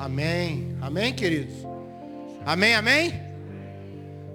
[0.00, 0.74] Amém.
[0.80, 1.54] Amém, queridos?
[2.46, 3.20] Amém, amém?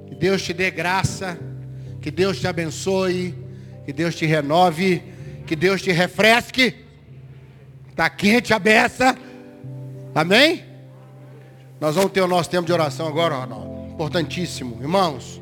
[0.05, 1.39] Que Deus te dê graça,
[1.99, 3.33] que Deus te abençoe,
[3.83, 5.01] que Deus te renove,
[5.47, 6.75] que Deus te refresque.
[7.89, 9.17] Está quente a beça.
[10.13, 10.63] Amém?
[11.81, 13.91] Nós vamos ter o nosso tempo de oração agora, Ronaldo.
[13.91, 14.77] Importantíssimo.
[14.79, 15.41] Irmãos,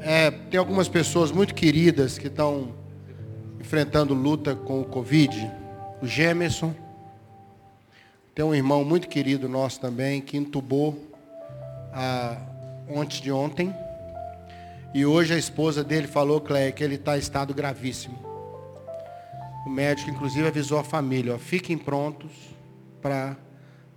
[0.00, 2.74] é, tem algumas pessoas muito queridas que estão
[3.60, 5.48] enfrentando luta com o Covid.
[6.02, 6.74] O Gemerson.
[8.34, 10.98] Tem um irmão muito querido nosso também que entubou
[11.92, 12.38] a,
[12.96, 13.74] antes de ontem.
[14.94, 18.18] E hoje a esposa dele falou, Cleia, que ele está em estado gravíssimo.
[19.66, 22.30] O médico, inclusive, avisou a família, ó, fiquem prontos
[23.02, 23.36] para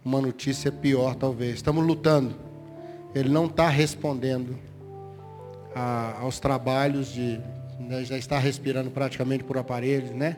[0.04, 1.56] uma notícia pior, talvez.
[1.56, 2.36] Estamos lutando.
[3.16, 4.60] Ele não está respondendo
[5.74, 7.40] a, aos trabalhos de.
[7.80, 10.38] Né, já está respirando praticamente por aparelhos, né?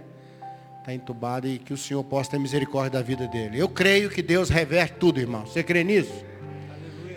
[0.88, 3.60] Está entubado e que o Senhor possa ter misericórdia da vida dele.
[3.60, 5.46] Eu creio que Deus reverte tudo, irmão.
[5.46, 6.24] Você crê nisso?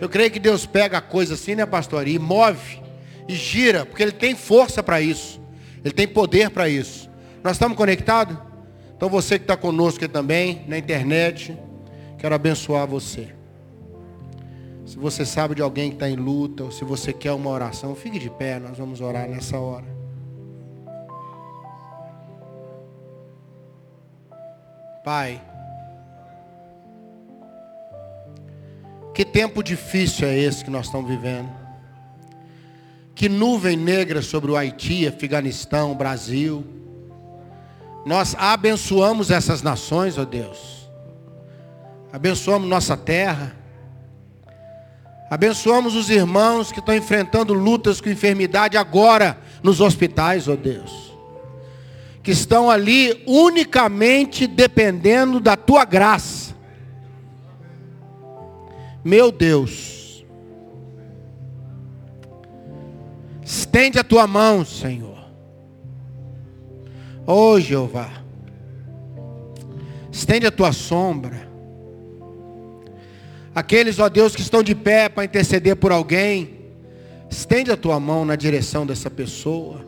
[0.01, 2.05] Eu creio que Deus pega a coisa assim, né, pastor?
[2.05, 2.81] E move,
[3.29, 5.39] e gira, porque Ele tem força para isso.
[5.85, 7.09] Ele tem poder para isso.
[7.41, 8.37] Nós estamos conectados?
[8.93, 11.57] Então você que está conosco aqui também, na internet,
[12.17, 13.29] quero abençoar você.
[14.85, 17.95] Se você sabe de alguém que está em luta, ou se você quer uma oração,
[17.95, 20.00] fique de pé, nós vamos orar nessa hora.
[25.03, 25.41] Pai,
[29.13, 31.49] que tempo difícil é esse que nós estamos vivendo.
[33.13, 36.65] Que nuvem negra sobre o Haiti, Afeganistão, Brasil.
[38.05, 40.89] Nós abençoamos essas nações, ó Deus.
[42.11, 43.55] Abençoamos nossa terra.
[45.29, 51.10] Abençoamos os irmãos que estão enfrentando lutas com enfermidade agora nos hospitais, ó Deus.
[52.23, 56.55] Que estão ali unicamente dependendo da tua graça.
[59.03, 60.23] Meu Deus.
[63.43, 65.17] Estende a tua mão, Senhor.
[67.25, 68.09] Oh Jeová.
[70.11, 71.49] Estende a tua sombra.
[73.53, 76.61] Aqueles, ó Deus, que estão de pé para interceder por alguém,
[77.29, 79.85] estende a tua mão na direção dessa pessoa,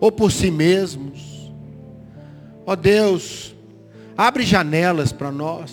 [0.00, 1.31] ou por si mesmos.
[2.64, 3.54] Ó Deus,
[4.16, 5.72] abre janelas para nós,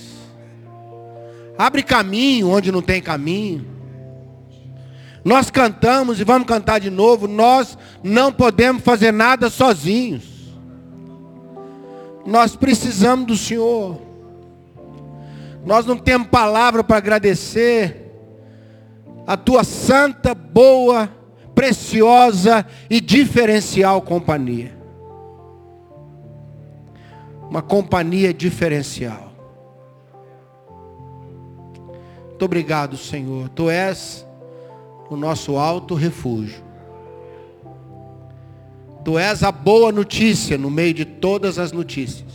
[1.58, 3.66] abre caminho onde não tem caminho.
[5.24, 10.24] Nós cantamos e vamos cantar de novo, nós não podemos fazer nada sozinhos.
[12.26, 14.00] Nós precisamos do Senhor.
[15.66, 18.10] Nós não temos palavra para agradecer
[19.28, 21.10] a tua santa, boa,
[21.54, 24.79] preciosa e diferencial companhia.
[27.50, 29.32] Uma companhia diferencial.
[32.28, 33.50] Muito obrigado, Senhor.
[33.50, 34.26] Tu és
[35.10, 36.64] o nosso alto refúgio.
[39.04, 42.32] Tu és a boa notícia no meio de todas as notícias.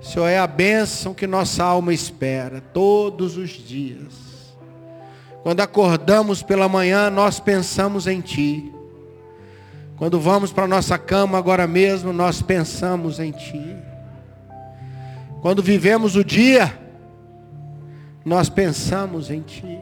[0.00, 4.12] Senhor, é a bênção que nossa alma espera todos os dias.
[5.42, 8.72] Quando acordamos pela manhã, nós pensamos em Ti.
[10.00, 13.76] Quando vamos para nossa cama agora mesmo, nós pensamos em Ti.
[15.42, 16.74] Quando vivemos o dia,
[18.24, 19.78] nós pensamos em Ti.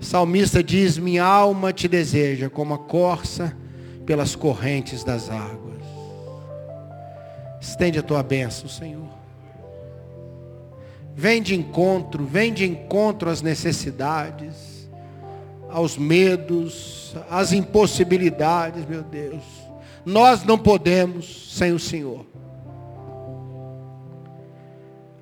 [0.00, 3.54] O salmista diz: Minha alma te deseja como a corça
[4.06, 5.84] pelas correntes das águas.
[7.60, 9.10] Estende a tua bênção, Senhor.
[11.14, 14.67] Vem de encontro, vem de encontro às necessidades,
[15.70, 19.42] aos medos, às impossibilidades, meu Deus.
[20.04, 22.24] Nós não podemos sem o Senhor.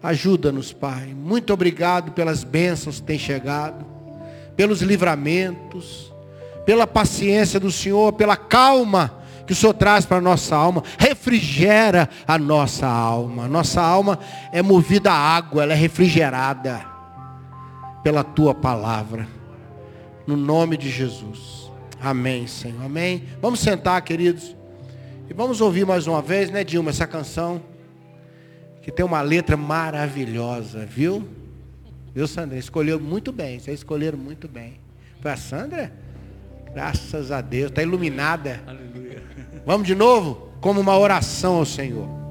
[0.03, 1.15] Ajuda-nos, Pai.
[1.15, 3.85] Muito obrigado pelas bênçãos que têm chegado,
[4.55, 6.13] pelos livramentos,
[6.65, 12.09] pela paciência do Senhor, pela calma que o Senhor traz para a nossa alma, refrigera
[12.27, 13.47] a nossa alma.
[13.47, 14.19] Nossa alma
[14.53, 16.85] é movida a água, ela é refrigerada
[18.03, 19.36] pela tua palavra.
[20.27, 21.71] No nome de Jesus.
[22.01, 22.83] Amém, Senhor.
[22.85, 23.25] Amém.
[23.41, 24.57] Vamos sentar, queridos.
[25.29, 27.63] E vamos ouvir mais uma vez, né, Dilma, essa canção
[28.83, 31.27] que tem uma letra maravilhosa, viu?
[32.15, 32.57] Viu, Sandra?
[32.57, 33.59] Escolheu muito bem.
[33.59, 34.81] Vocês escolheram muito bem.
[35.21, 35.93] Foi a Sandra?
[36.73, 37.71] Graças a Deus.
[37.71, 38.61] Está iluminada.
[38.67, 39.23] Aleluia.
[39.65, 40.51] Vamos de novo?
[40.61, 42.26] Como uma oração ao Senhor.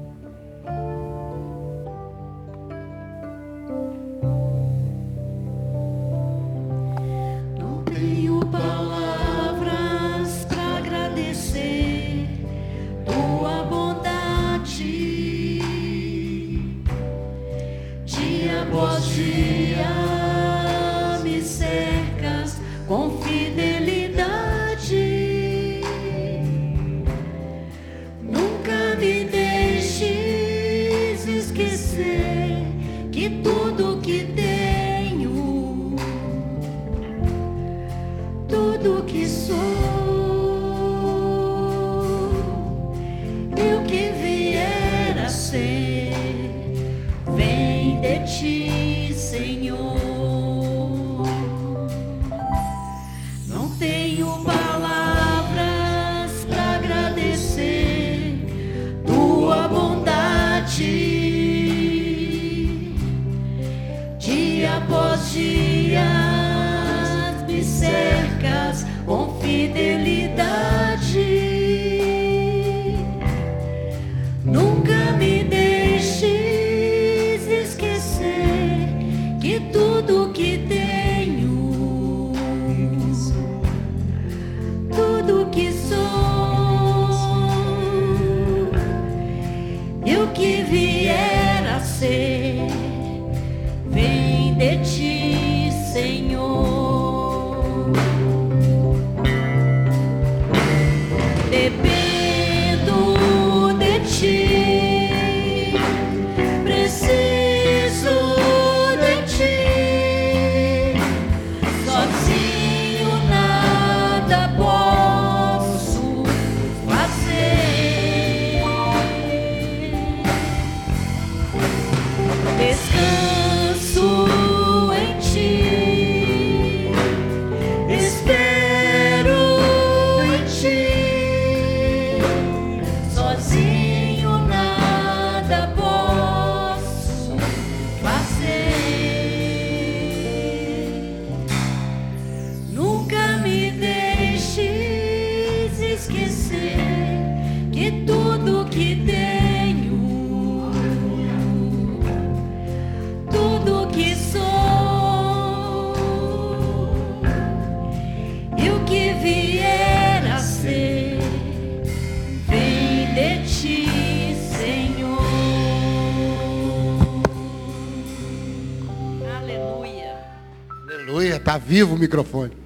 [171.66, 172.56] Vivo o microfone.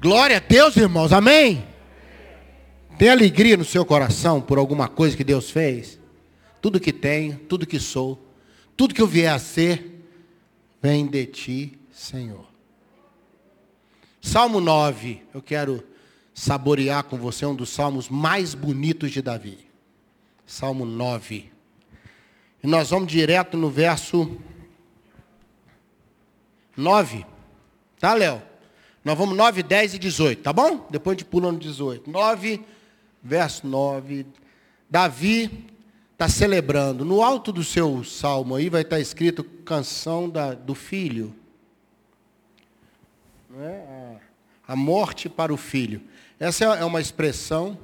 [0.00, 1.66] Glória a Deus, irmãos, amém?
[2.98, 5.98] Tem alegria no seu coração por alguma coisa que Deus fez?
[6.62, 8.18] Tudo que tenho, tudo que sou,
[8.76, 10.06] tudo que eu vier a ser,
[10.80, 12.46] vem de ti, Senhor.
[14.22, 15.84] Salmo 9, eu quero
[16.32, 19.58] saborear com você um dos salmos mais bonitos de Davi.
[20.46, 21.52] Salmo 9.
[22.62, 24.38] E nós vamos direto no verso
[26.74, 27.31] 9.
[28.02, 28.42] Tá, Léo?
[29.04, 30.88] Nós vamos 9, 10 e 18, tá bom?
[30.90, 32.10] Depois a gente pula no 18.
[32.10, 32.60] 9,
[33.22, 34.26] verso 9.
[34.90, 35.68] Davi
[36.12, 37.04] está celebrando.
[37.04, 41.32] No alto do seu salmo aí vai estar escrito canção da, do filho.
[43.56, 44.18] É?
[44.66, 46.02] a, a morte para o filho.
[46.40, 47.78] Essa é uma expressão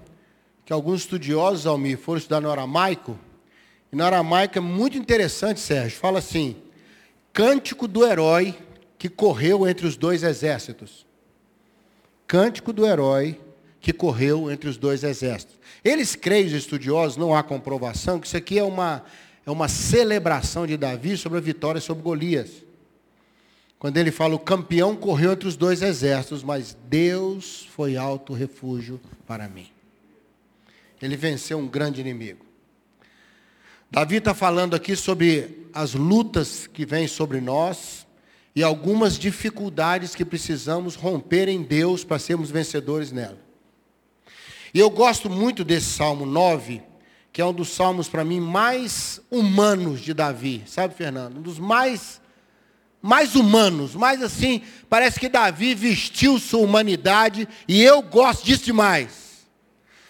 [0.64, 3.16] que alguns estudiosos, Almir, foram estudar no aramaico.
[3.92, 5.96] E no aramaico é muito interessante, Sérgio.
[5.96, 6.56] Fala assim,
[7.32, 8.52] cântico do herói
[8.98, 11.06] que correu entre os dois exércitos.
[12.26, 13.40] Cântico do herói
[13.80, 15.56] que correu entre os dois exércitos.
[15.84, 19.04] Eles creem, os estudiosos, não há comprovação, que isso aqui é uma,
[19.46, 22.64] é uma celebração de Davi sobre a vitória sobre Golias.
[23.78, 29.00] Quando ele fala, o campeão correu entre os dois exércitos, mas Deus foi alto refúgio
[29.24, 29.68] para mim.
[31.00, 32.44] Ele venceu um grande inimigo.
[33.88, 38.07] Davi está falando aqui sobre as lutas que vêm sobre nós
[38.58, 43.38] e algumas dificuldades que precisamos romper em Deus para sermos vencedores nela.
[44.74, 46.82] E eu gosto muito desse Salmo 9,
[47.32, 51.38] que é um dos salmos para mim mais humanos de Davi, sabe, Fernando?
[51.38, 52.20] Um dos mais
[53.00, 59.46] mais humanos, mais assim, parece que Davi vestiu sua humanidade e eu gosto disso demais.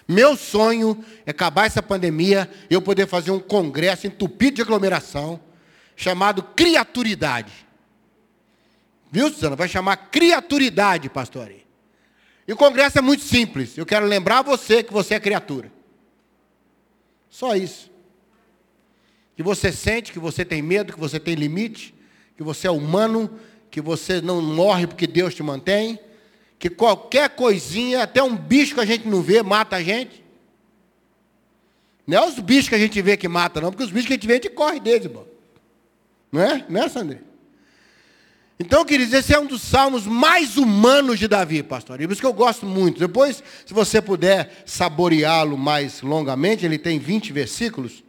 [0.09, 5.39] Meu sonho é acabar essa pandemia eu poder fazer um congresso entupido de aglomeração
[5.95, 7.68] chamado Criaturidade.
[9.11, 9.57] Viu, Suzana?
[9.57, 11.51] Vai chamar Criaturidade, pastor.
[12.47, 13.77] E o congresso é muito simples.
[13.77, 15.71] Eu quero lembrar você que você é criatura.
[17.29, 17.91] Só isso.
[19.37, 21.95] Que você sente, que você tem medo, que você tem limite,
[22.37, 23.39] que você é humano,
[23.71, 25.99] que você não morre porque Deus te mantém,
[26.59, 30.25] que qualquer coisinha, até um bicho que a gente não vê, mata a gente.
[32.07, 34.15] Não é os bichos que a gente vê que mata, não, porque os bichos que
[34.15, 35.27] a gente vê, a gente corre deles, irmão.
[36.33, 36.65] Não é?
[36.69, 37.28] Não é, Sandrine?
[38.61, 42.01] Então, queridos, esse é um dos salmos mais humanos de Davi, pastor.
[42.01, 42.99] E por isso que eu gosto muito.
[42.99, 48.03] Depois, se você puder saboreá-lo mais longamente, ele tem 20 versículos.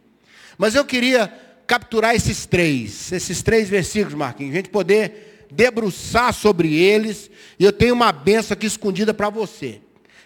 [0.58, 1.32] Mas eu queria
[1.68, 7.30] capturar esses três, esses três versículos, Marquinhos, a gente poder debruçar sobre eles.
[7.56, 9.80] E eu tenho uma benção aqui escondida para você.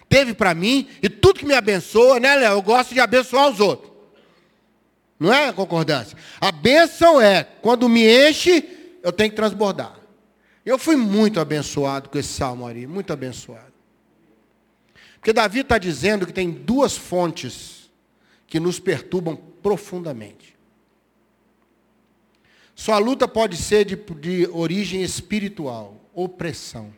[0.09, 2.53] Teve para mim, e tudo que me abençoa, né, Léo?
[2.53, 3.91] Eu gosto de abençoar os outros.
[5.19, 6.17] Não é concordância?
[6.41, 8.63] A bênção é, quando me enche,
[9.03, 10.04] eu tenho que transbordar.
[10.65, 13.73] Eu fui muito abençoado com esse salmo ali, muito abençoado.
[15.15, 17.91] Porque Davi está dizendo que tem duas fontes
[18.47, 20.55] que nos perturbam profundamente.
[22.75, 26.93] Sua luta pode ser de, de origem espiritual, opressão.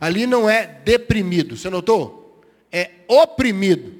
[0.00, 2.42] Ali não é deprimido, você notou?
[2.72, 3.94] É oprimido.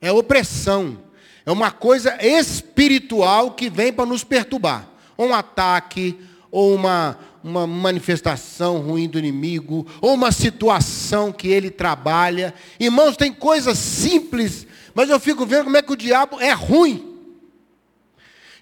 [0.00, 1.02] É opressão.
[1.44, 4.88] É uma coisa espiritual que vem para nos perturbar.
[5.18, 6.18] Um ataque,
[6.54, 12.54] ou uma, uma manifestação ruim do inimigo, ou uma situação que ele trabalha.
[12.78, 17.18] Irmãos, tem coisas simples, mas eu fico vendo como é que o diabo é ruim.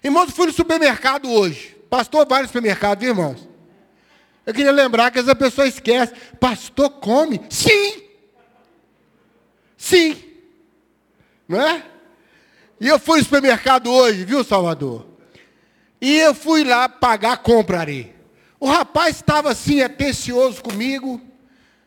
[0.03, 1.77] Irmãos, eu fui no supermercado hoje.
[1.87, 3.47] Pastor vai no supermercado, viu, irmãos?
[4.43, 6.13] Eu queria lembrar que essa pessoa esquece.
[6.39, 7.41] Pastor come?
[7.51, 8.01] Sim!
[9.77, 10.17] Sim!
[11.47, 11.85] Não é?
[12.81, 15.12] E eu fui no supermercado hoje, viu, Salvador?
[16.03, 18.13] E eu fui lá pagar a compra ali.
[18.59, 21.21] O rapaz estava assim, atencioso comigo.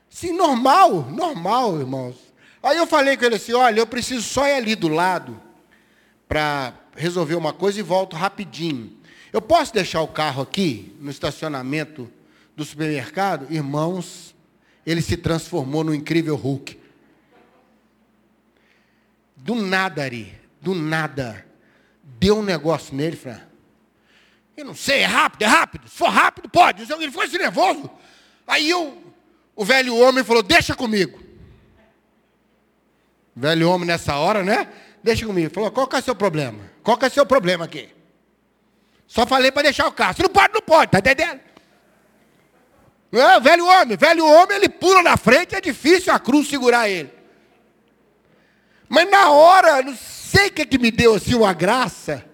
[0.08, 2.16] Sim, normal, normal, irmãos.
[2.62, 5.38] Aí eu falei com ele assim, olha, eu preciso só ir ali do lado
[6.26, 8.90] para resolver uma coisa e volto rapidinho.
[9.30, 12.10] Eu posso deixar o carro aqui, no estacionamento
[12.56, 13.52] do supermercado?
[13.52, 14.34] Irmãos,
[14.86, 16.80] ele se transformou no incrível Hulk.
[19.36, 21.44] Do nada, Ari, do nada.
[22.02, 23.42] Deu um negócio nele, Fran.
[24.56, 25.88] Eu não sei, é rápido, é rápido.
[25.88, 26.90] Se for rápido, pode.
[26.90, 27.90] Ele foi assim nervoso.
[28.46, 29.02] Aí eu,
[29.54, 31.20] o velho homem falou, deixa comigo.
[33.36, 34.68] O velho homem nessa hora, né?
[35.02, 35.52] Deixa comigo.
[35.52, 36.58] Falou, qual que é o seu problema?
[36.82, 37.90] Qual que é o seu problema aqui?
[39.06, 40.14] Só falei para deixar o carro.
[40.16, 41.40] Se não pode, não pode, tá entendendo?
[43.12, 47.12] É, velho homem, velho homem, ele pula na frente, é difícil a cruz segurar ele.
[48.88, 52.24] Mas na hora, não sei o que, que me deu assim uma graça.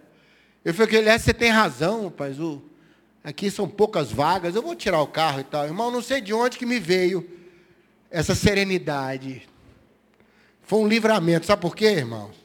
[0.65, 2.39] Eu falei, aliás, você tem razão, rapaz.
[2.39, 2.63] O,
[3.25, 5.65] aqui são poucas vagas, eu vou tirar o carro e tal.
[5.65, 7.29] Irmão, não sei de onde que me veio
[8.11, 9.49] essa serenidade.
[10.63, 11.47] Foi um livramento.
[11.47, 12.37] Sabe por quê, irmãos?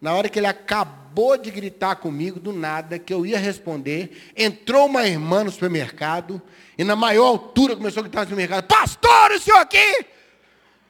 [0.00, 4.86] Na hora que ele acabou de gritar comigo, do nada, que eu ia responder, entrou
[4.86, 6.42] uma irmã no supermercado,
[6.76, 10.04] e na maior altura começou a gritar no supermercado, pastor, o senhor aqui!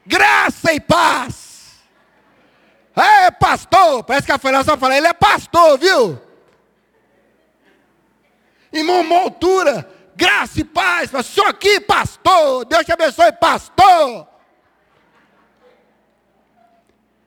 [0.03, 1.73] Graça e paz!
[2.95, 4.03] É, pastor!
[4.03, 6.19] Parece que a foi só falar, ele é pastor, viu?
[8.73, 14.27] Irmão, uma altura, graça e paz, só aqui, pastor, Deus te abençoe, pastor.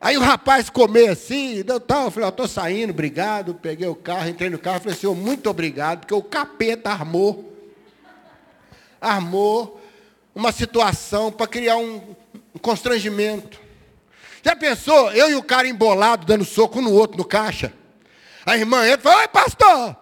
[0.00, 4.28] Aí o rapaz comeu assim, deu tal, eu falei, estou saindo, obrigado, peguei o carro,
[4.28, 7.56] entrei no carro, falei, senhor, muito obrigado, porque o capeta armou,
[9.00, 9.80] armou
[10.34, 12.16] uma situação para criar um,
[12.54, 13.60] um constrangimento.
[14.42, 17.72] Já pensou, eu e o cara embolado, dando soco um no outro no caixa?
[18.44, 19.96] A irmã entra e fala, oi pastor,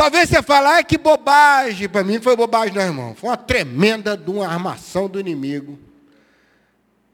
[0.00, 1.86] Talvez você fale, ai que bobagem.
[1.86, 3.14] Para mim foi bobagem, não, irmão.
[3.14, 5.78] Foi uma tremenda de uma armação do inimigo.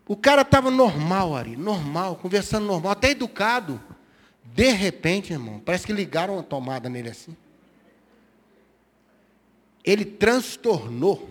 [0.07, 3.81] O cara estava normal, Ari, normal, conversando normal, até educado.
[4.45, 7.37] De repente, irmão, parece que ligaram a tomada nele assim.
[9.83, 11.29] Ele transtornou.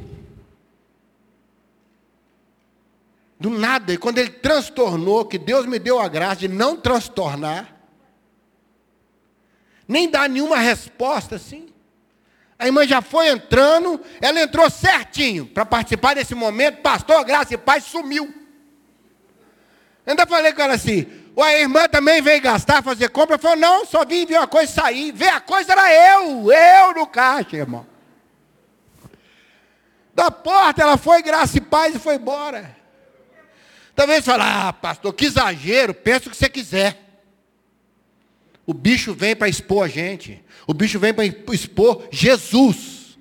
[3.39, 7.74] Do nada, e quando ele transtornou, que Deus me deu a graça de não transtornar,
[9.87, 11.67] nem dá nenhuma resposta assim.
[12.57, 17.57] A irmã já foi entrando, ela entrou certinho para participar desse momento, pastor, graça e
[17.57, 18.33] paz, sumiu.
[20.05, 21.05] Ainda falei com ela assim,
[21.37, 25.11] a irmã também veio gastar, fazer compra, falou, não, só vim ver uma coisa sair,
[25.11, 27.85] ver a coisa era eu, eu no caixa, irmão.
[30.13, 32.73] Da porta ela foi, graça e paz e foi embora.
[33.93, 37.04] Talvez fale, ah, pastor, que exagero, pensa o que você quiser.
[38.65, 40.43] O bicho vem para expor a gente.
[40.65, 43.17] O bicho vem para expor Jesus.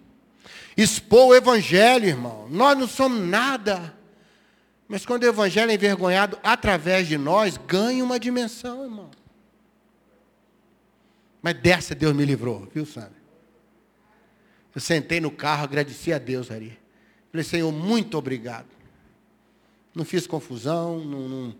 [0.76, 2.48] Expor o Evangelho, irmão.
[2.48, 3.94] Nós não somos nada.
[4.88, 9.10] Mas quando o Evangelho é envergonhado através de nós, ganha uma dimensão, irmão.
[11.42, 13.22] Mas dessa Deus me livrou, viu, Sandra?
[14.74, 16.76] Eu sentei no carro, agradeci a Deus ali.
[17.30, 18.68] Falei, Senhor, muito obrigado.
[19.94, 21.54] Não fiz confusão, não, não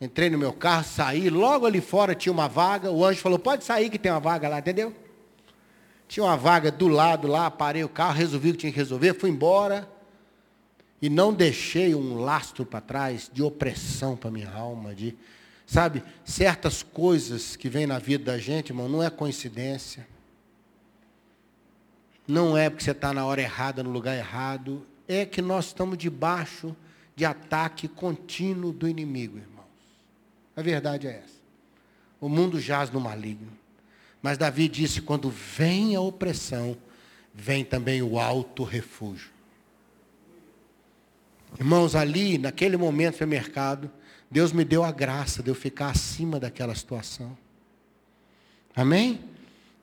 [0.00, 2.90] Entrei no meu carro, saí, logo ali fora tinha uma vaga.
[2.90, 4.94] O anjo falou: pode sair que tem uma vaga lá, entendeu?
[6.08, 9.14] Tinha uma vaga do lado lá, parei o carro, resolvi o que tinha que resolver,
[9.14, 9.88] fui embora.
[11.00, 15.14] E não deixei um lastro para trás de opressão para minha alma, de,
[15.66, 20.06] sabe, certas coisas que vêm na vida da gente, irmão, não é coincidência.
[22.26, 24.86] Não é porque você está na hora errada, no lugar errado.
[25.06, 26.74] É que nós estamos debaixo
[27.14, 29.53] de ataque contínuo do inimigo, irmãos.
[30.56, 31.40] A verdade é essa.
[32.20, 33.52] O mundo jaz no maligno.
[34.22, 36.76] Mas Davi disse: quando vem a opressão,
[37.34, 39.30] vem também o alto refúgio.
[41.58, 43.90] Irmãos, ali, naquele momento no supermercado,
[44.30, 47.36] Deus me deu a graça de eu ficar acima daquela situação.
[48.74, 49.20] Amém?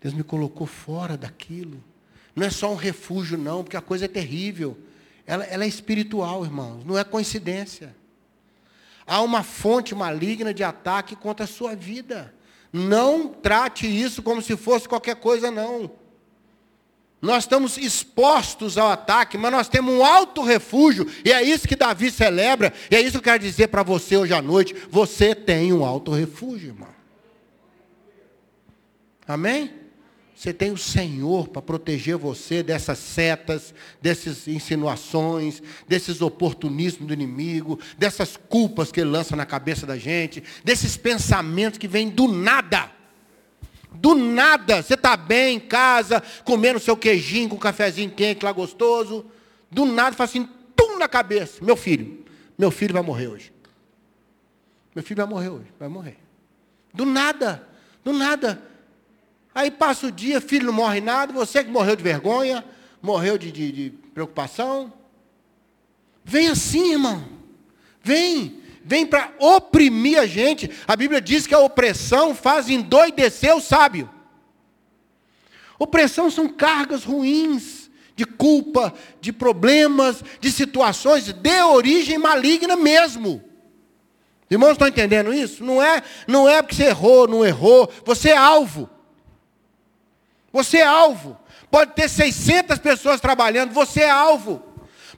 [0.02, 1.82] Deus me colocou fora daquilo.
[2.36, 4.78] Não é só um refúgio, não, porque a coisa é terrível.
[5.26, 7.96] Ela, ela é espiritual, irmãos, não é coincidência.
[9.12, 12.34] Há uma fonte maligna de ataque contra a sua vida.
[12.72, 15.92] Não trate isso como se fosse qualquer coisa, não.
[17.22, 21.76] Nós estamos expostos ao ataque, mas nós temos um alto refúgio, e é isso que
[21.76, 24.74] Davi celebra, e é isso que eu quero dizer para você hoje à noite.
[24.90, 26.88] Você tem um alto refúgio, irmão.
[29.28, 29.74] Amém?
[30.42, 37.80] Você tem o Senhor para proteger você dessas setas, dessas insinuações, desses oportunismos do inimigo,
[37.96, 42.90] dessas culpas que ele lança na cabeça da gente, desses pensamentos que vêm do nada.
[43.92, 48.52] Do nada, você está bem em casa, comendo seu queijinho com um cafezinho quente lá
[48.52, 49.24] gostoso.
[49.70, 51.64] Do nada, faz assim, tum na cabeça.
[51.64, 52.26] Meu filho,
[52.58, 53.54] meu filho vai morrer hoje.
[54.96, 56.18] Meu filho vai morrer hoje, vai morrer.
[56.92, 57.70] Do nada,
[58.04, 58.71] do nada.
[59.54, 62.64] Aí passa o dia, filho não morre nada, você que morreu de vergonha,
[63.02, 64.94] morreu de, de, de preocupação.
[66.24, 67.24] Vem assim, irmão.
[68.02, 68.62] Vem.
[68.84, 70.70] Vem para oprimir a gente.
[70.88, 74.10] A Bíblia diz que a opressão faz endoidecer o sábio.
[75.78, 83.44] Opressão são cargas ruins de culpa, de problemas, de situações de origem maligna mesmo.
[84.50, 85.64] Irmãos, estão entendendo isso?
[85.64, 87.92] Não é, não é porque você errou, não errou.
[88.06, 88.90] Você é alvo.
[90.52, 91.38] Você é alvo.
[91.70, 94.62] Pode ter 600 pessoas trabalhando, você é alvo.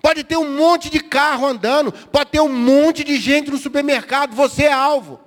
[0.01, 4.35] Pode ter um monte de carro andando, pode ter um monte de gente no supermercado,
[4.35, 5.19] você é alvo.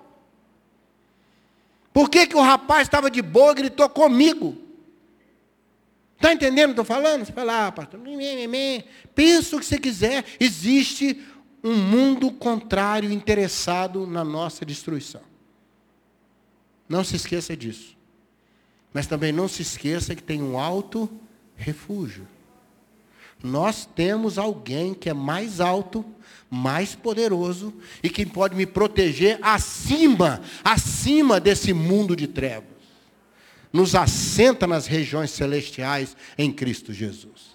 [1.93, 4.57] Por que, que o rapaz estava de boa e gritou comigo?
[6.17, 7.25] Está entendendo o que estou falando?
[7.25, 7.99] Você fala, ah, pastor,
[9.15, 10.25] pensa o que você quiser.
[10.39, 11.23] Existe
[11.65, 15.23] um mundo contrário interessado na nossa destruição.
[16.87, 17.96] Não se esqueça disso.
[18.97, 21.07] Mas também não se esqueça que tem um alto
[21.55, 22.27] refúgio.
[23.45, 26.03] Nós temos alguém que é mais alto,
[26.49, 32.71] mais poderoso e que pode me proteger acima, acima desse mundo de trevas.
[33.71, 37.55] Nos assenta nas regiões celestiais em Cristo Jesus.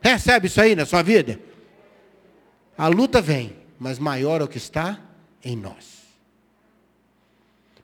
[0.00, 1.38] Recebe isso aí na sua vida?
[2.78, 4.98] A luta vem, mas maior é o que está
[5.44, 5.99] em nós.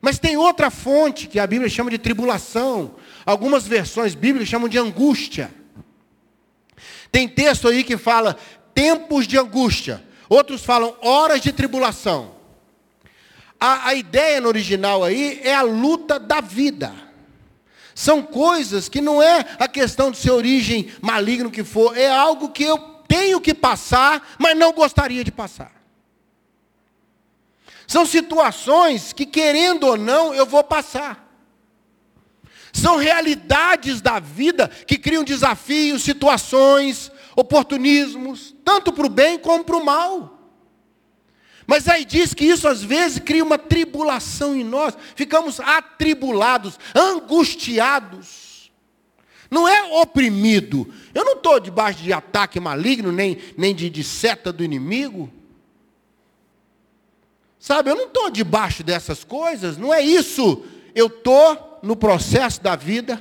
[0.06, 2.94] Mas tem outra fonte que a Bíblia chama de tribulação.
[3.24, 5.52] Algumas versões bíblicas chamam de angústia.
[7.10, 8.36] Tem texto aí que fala
[8.72, 10.00] tempos de angústia.
[10.28, 12.36] Outros falam horas de tribulação.
[13.58, 16.94] A, a ideia no original aí é a luta da vida.
[17.92, 22.50] São coisas que não é a questão de ser origem maligno que for, é algo
[22.50, 25.72] que eu tenho que passar, mas não gostaria de passar.
[27.86, 31.24] São situações que, querendo ou não, eu vou passar.
[32.72, 39.76] São realidades da vida que criam desafios, situações, oportunismos, tanto para o bem como para
[39.76, 40.36] o mal.
[41.66, 48.70] Mas aí diz que isso às vezes cria uma tribulação em nós, ficamos atribulados, angustiados.
[49.50, 50.92] Não é oprimido.
[51.14, 55.32] Eu não estou debaixo de ataque maligno, nem, nem de, de seta do inimigo.
[57.66, 60.64] Sabe, eu não estou debaixo dessas coisas, não é isso.
[60.94, 63.20] Eu estou no processo da vida.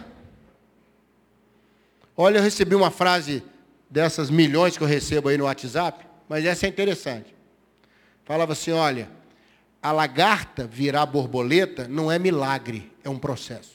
[2.15, 3.43] Olha, eu recebi uma frase
[3.89, 7.33] dessas milhões que eu recebo aí no WhatsApp, mas essa é interessante.
[8.23, 9.09] Falava assim: olha,
[9.81, 13.73] a lagarta virar borboleta não é milagre, é um processo.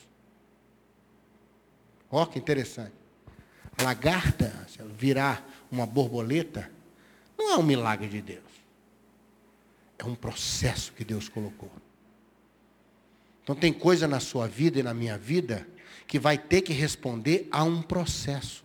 [2.09, 2.93] Olha que interessante.
[3.83, 4.55] Lagarta
[4.97, 6.71] virar uma borboleta
[7.37, 8.50] não é um milagre de Deus.
[10.01, 11.71] É um processo que Deus colocou.
[13.43, 15.67] Então tem coisa na sua vida e na minha vida
[16.07, 18.65] que vai ter que responder a um processo.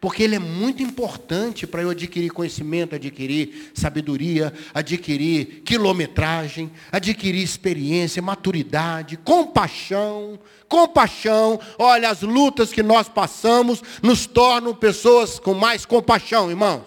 [0.00, 8.20] Porque ele é muito importante para eu adquirir conhecimento, adquirir sabedoria, adquirir quilometragem, adquirir experiência,
[8.20, 10.40] maturidade, compaixão.
[10.66, 16.82] Compaixão, olha, as lutas que nós passamos nos tornam pessoas com mais compaixão, irmãos.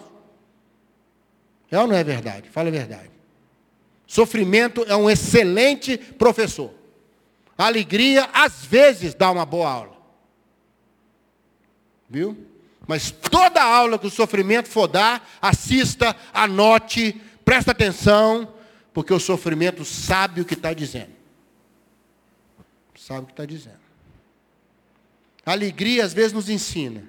[1.70, 2.50] É ou não é verdade?
[2.50, 3.19] Fala a verdade.
[4.10, 6.74] Sofrimento é um excelente professor.
[7.56, 9.96] Alegria, às vezes, dá uma boa aula.
[12.08, 12.36] Viu?
[12.88, 18.52] Mas toda aula que o sofrimento for dar, assista, anote, presta atenção,
[18.92, 21.12] porque o sofrimento sabe o que está dizendo.
[22.96, 23.78] Sabe o que está dizendo.
[25.46, 27.04] Alegria às vezes nos ensina.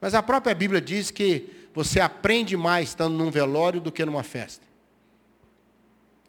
[0.00, 4.22] Mas a própria Bíblia diz que você aprende mais estando num velório do que numa
[4.22, 4.63] festa.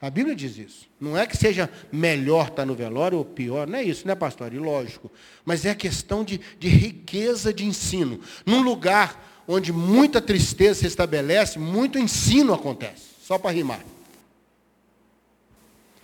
[0.02, 0.88] A Bíblia diz isso.
[1.00, 4.54] Não é que seja melhor estar no velório ou pior, não é isso, né, pastor?
[4.54, 5.12] E lógico.
[5.44, 8.20] Mas é questão de, de riqueza de ensino.
[8.46, 13.04] Num lugar onde muita tristeza se estabelece, muito ensino acontece.
[13.22, 13.84] Só para rimar.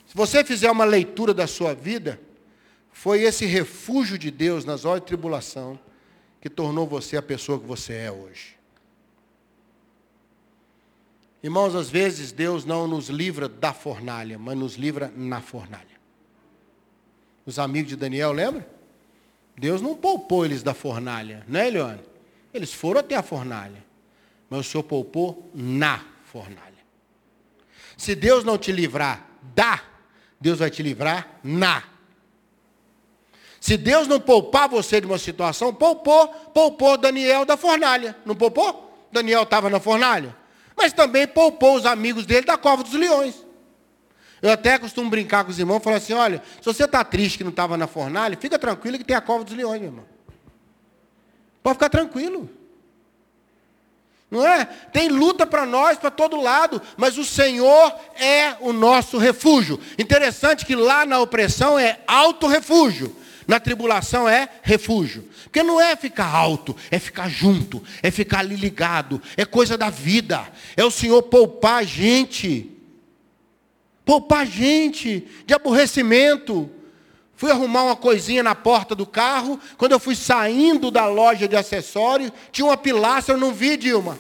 [0.08, 2.20] Se você fizer uma leitura da sua vida,
[2.92, 5.80] foi esse refúgio de Deus nas horas de tribulação
[6.40, 8.61] que tornou você a pessoa que você é hoje.
[11.44, 16.00] Irmãos, às vezes Deus não nos livra da fornalha, mas nos livra na fornalha.
[17.46, 18.68] Os amigos de Daniel, lembra?
[19.58, 22.02] Deus não poupou eles da fornalha, né, Eliane?
[22.54, 23.84] Eles foram até a fornalha,
[24.50, 26.72] mas o Senhor poupou na fornalha.
[27.98, 29.82] Se Deus não te livrar da,
[30.40, 31.84] Deus vai te livrar na.
[33.60, 38.16] Se Deus não poupar você de uma situação, poupou, poupou Daniel da fornalha.
[38.26, 39.08] Não poupou?
[39.12, 40.41] Daniel estava na fornalha
[40.82, 43.46] mas também poupou os amigos dele da cova dos leões.
[44.42, 47.44] Eu até costumo brincar com os irmãos, falar assim, olha, se você está triste que
[47.44, 50.06] não estava na fornalha, fica tranquilo que tem a cova dos leões, meu irmão.
[51.62, 52.50] Pode ficar tranquilo.
[54.32, 54.66] Não é?
[54.66, 59.80] Tem luta para nós, para todo lado, mas o Senhor é o nosso refúgio.
[60.00, 63.16] Interessante que lá na opressão é alto refúgio.
[63.52, 65.28] Na tribulação é refúgio.
[65.44, 69.90] Porque não é ficar alto, é ficar junto, é ficar ali ligado, é coisa da
[69.90, 70.50] vida.
[70.78, 72.72] É o Senhor poupar a gente.
[74.06, 76.72] Poupar a gente de aborrecimento.
[77.36, 79.60] Fui arrumar uma coisinha na porta do carro.
[79.78, 84.18] Quando eu fui saindo da loja de acessórios, tinha uma pilastra, eu não vi, Dilma.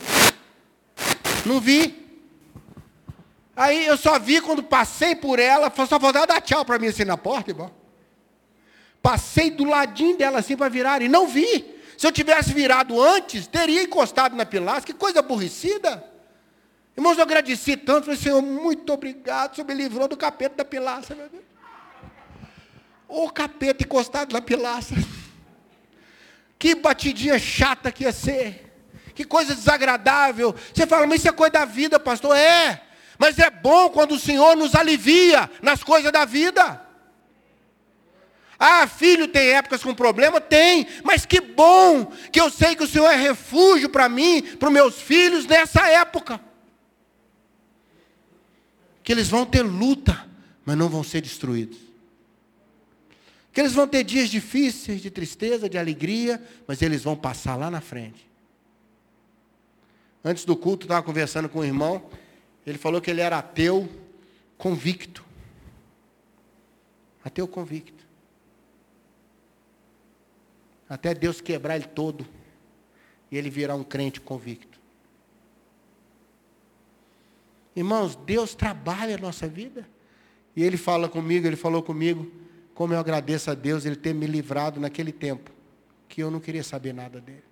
[1.45, 2.19] Não vi.
[3.55, 7.05] Aí eu só vi quando passei por ela, só vou dar tchau para mim assim
[7.05, 7.80] na porta, irmão.
[9.01, 11.79] Passei do ladinho dela assim para virar e não vi.
[11.97, 14.85] Se eu tivesse virado antes, teria encostado na pilastra.
[14.85, 16.03] Que coisa aborrecida.
[16.95, 18.05] Irmãos, eu agradeci tanto.
[18.05, 19.53] Falei, Senhor, muito obrigado.
[19.53, 21.43] O Senhor me livrou do capeta da pilastra, meu Deus.
[23.07, 24.97] O capeta encostado na pilastra.
[26.57, 28.71] Que batidinha chata que ia ser.
[29.13, 30.55] Que coisa desagradável.
[30.73, 32.35] Você fala, mas isso é coisa da vida, pastor.
[32.35, 32.81] É.
[33.17, 36.81] Mas é bom quando o Senhor nos alivia nas coisas da vida.
[38.63, 40.39] Ah, filho tem épocas com problema?
[40.39, 44.67] Tem, mas que bom que eu sei que o Senhor é refúgio para mim, para
[44.67, 46.39] os meus filhos nessa época.
[49.01, 50.29] Que eles vão ter luta,
[50.63, 51.79] mas não vão ser destruídos.
[53.51, 57.71] Que eles vão ter dias difíceis, de tristeza, de alegria, mas eles vão passar lá
[57.71, 58.29] na frente.
[60.23, 62.11] Antes do culto, estava conversando com um irmão,
[62.63, 63.89] ele falou que ele era ateu
[64.55, 65.25] convicto.
[67.25, 68.00] Ateu convicto
[70.91, 72.27] até Deus quebrar ele todo
[73.31, 74.77] e ele virar um crente convicto.
[77.73, 79.87] Irmãos, Deus trabalha a nossa vida.
[80.53, 82.29] E ele fala comigo, ele falou comigo,
[82.75, 85.49] como eu agradeço a Deus ele ter me livrado naquele tempo,
[86.09, 87.45] que eu não queria saber nada dele.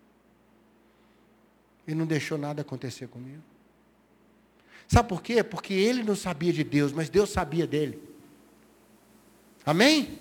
[1.87, 3.41] Ele não deixou nada acontecer comigo.
[4.85, 5.41] Sabe por quê?
[5.45, 8.03] Porque ele não sabia de Deus, mas Deus sabia dele.
[9.65, 10.19] Amém?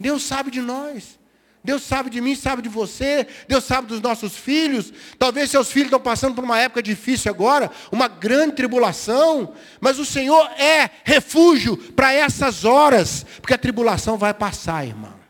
[0.00, 1.19] Deus sabe de nós.
[1.62, 4.92] Deus sabe de mim, sabe de você, Deus sabe dos nossos filhos.
[5.18, 10.06] Talvez seus filhos estão passando por uma época difícil agora, uma grande tribulação, mas o
[10.06, 15.20] Senhor é refúgio para essas horas, porque a tribulação vai passar, irmão.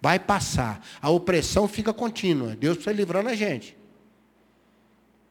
[0.00, 0.84] Vai passar.
[1.00, 2.56] A opressão fica contínua.
[2.56, 3.76] Deus precisa livrando a gente.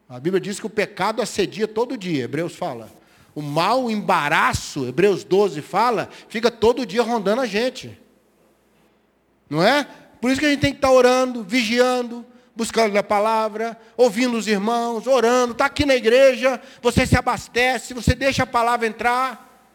[0.08, 2.90] A Bíblia diz que o pecado assedia todo dia, Hebreus fala.
[3.34, 8.01] O mal, o embaraço, Hebreus 12 fala, fica todo dia rondando a gente.
[9.52, 9.86] Não é?
[10.18, 12.24] Por isso que a gente tem que estar orando, vigiando,
[12.56, 15.52] buscando a palavra, ouvindo os irmãos, orando.
[15.52, 19.70] Está aqui na igreja, você se abastece, você deixa a palavra entrar.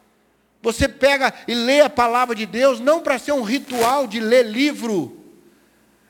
[0.63, 4.48] Você pega e lê a palavra de Deus, não para ser um ritual de ler
[4.48, 5.24] livro.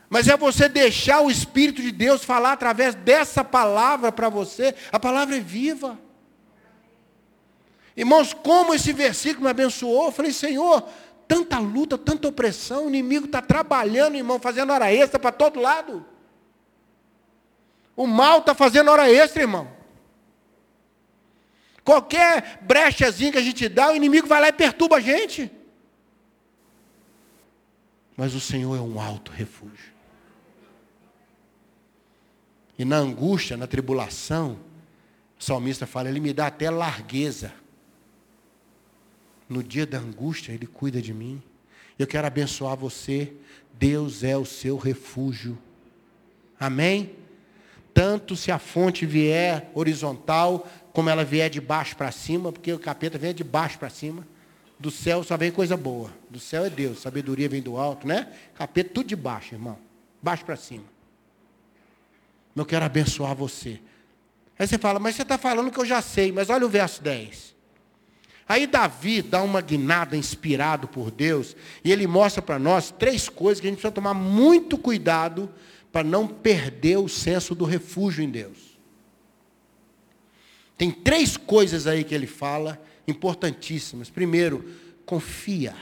[0.08, 4.74] Mas é você deixar o Espírito de Deus falar através dessa palavra para você.
[4.90, 5.98] A palavra é viva.
[7.94, 10.88] Irmãos, como esse versículo me abençoou, eu falei, Senhor,
[11.28, 16.04] tanta luta, tanta opressão, o inimigo está trabalhando, irmão, fazendo hora extra para todo lado.
[17.94, 19.70] O mal está fazendo hora extra, irmão.
[21.84, 25.50] Qualquer brechazinha que a gente dá, o inimigo vai lá e perturba a gente.
[28.16, 29.92] Mas o Senhor é um alto refúgio.
[32.78, 34.58] E na angústia, na tribulação,
[35.38, 37.52] o salmista fala, ele me dá até largueza.
[39.48, 41.42] No dia da angústia, Ele cuida de mim.
[41.98, 43.32] Eu quero abençoar você.
[43.72, 45.58] Deus é o seu refúgio.
[46.58, 47.14] Amém?
[47.94, 52.78] Tanto se a fonte vier horizontal, como ela vier de baixo para cima, porque o
[52.78, 54.26] capeta vem de baixo para cima.
[54.78, 56.12] Do céu só vem coisa boa.
[56.30, 58.32] Do céu é Deus, sabedoria vem do alto, né?
[58.54, 59.78] Capeta tudo de baixo, irmão.
[60.22, 60.84] Baixo para cima.
[62.54, 63.80] Eu quero abençoar você.
[64.58, 67.02] Aí você fala, mas você está falando que eu já sei, mas olha o verso
[67.02, 67.54] 10.
[68.48, 73.60] Aí Davi dá uma guinada inspirado por Deus, e ele mostra para nós três coisas
[73.60, 75.50] que a gente precisa tomar muito cuidado
[75.92, 78.78] para não perder o senso do refúgio em Deus.
[80.78, 84.08] Tem três coisas aí que ele fala, importantíssimas.
[84.08, 84.64] Primeiro,
[85.04, 85.74] confia.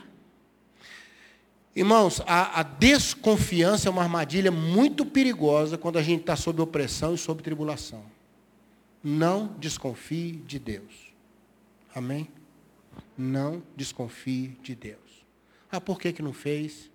[1.74, 7.14] Irmãos, a, a desconfiança é uma armadilha muito perigosa quando a gente está sob opressão
[7.14, 8.02] e sob tribulação.
[9.04, 11.12] Não desconfie de Deus.
[11.94, 12.28] Amém?
[13.16, 15.24] Não desconfie de Deus.
[15.70, 16.90] Ah, por que, que não fez?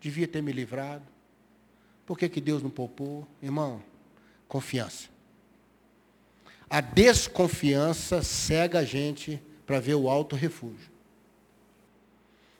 [0.00, 1.04] Devia ter me livrado.
[2.06, 3.26] Por que, que Deus não poupou?
[3.42, 3.82] Irmão,
[4.48, 5.08] confiança.
[6.68, 10.90] A desconfiança cega a gente para ver o alto refúgio.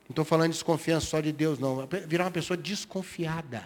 [0.09, 1.87] Não estou falando de desconfiança só de Deus, não.
[2.07, 3.65] Virar uma pessoa desconfiada.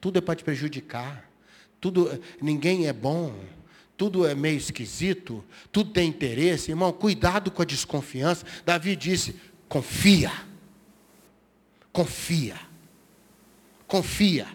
[0.00, 1.30] Tudo é para te prejudicar.
[1.80, 3.32] Tudo, ninguém é bom
[3.96, 6.70] tudo é meio esquisito, tudo tem interesse.
[6.70, 8.44] Irmão, cuidado com a desconfiança.
[8.64, 9.36] Davi disse:
[9.68, 10.32] confia.
[11.92, 12.58] Confia.
[13.86, 14.48] Confia.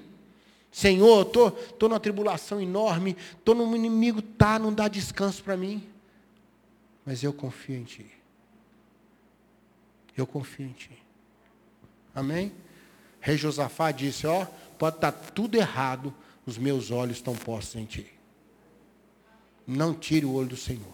[0.72, 5.58] Senhor, estou tô, tô numa tribulação enorme, estou num inimigo, tá, não dá descanso para
[5.58, 5.88] mim.
[7.06, 8.06] Mas eu confio em Ti.
[10.16, 10.92] Eu confio em Ti.
[12.14, 12.52] Amém?
[13.20, 14.46] Rei Josafá disse, ó,
[14.78, 16.14] pode estar tá tudo errado,
[16.46, 18.19] os meus olhos estão postos em Ti.
[19.70, 20.94] Não tire o olho do Senhor.